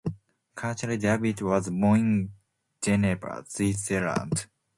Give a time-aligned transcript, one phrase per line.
[0.59, 2.31] Charles Doudiet was born in
[2.81, 4.47] Geneva, Switzerland.